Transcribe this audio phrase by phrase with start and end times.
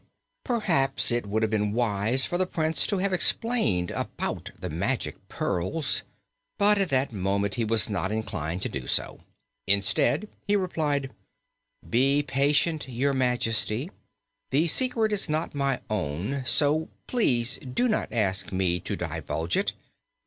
[0.43, 5.15] Perhaps it would have been wise for the Prince to have explained about the magic
[5.29, 6.01] pearls,
[6.57, 9.19] but at that moment he was not inclined to do so.
[9.67, 11.11] Instead, he replied:
[11.87, 13.91] "Be patient, Your Majesty.
[14.49, 19.73] The secret is not my own, so please do not ask me to divulge it.